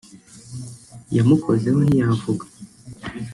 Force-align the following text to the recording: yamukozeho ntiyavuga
yamukozeho 1.15 1.79
ntiyavuga 1.87 2.45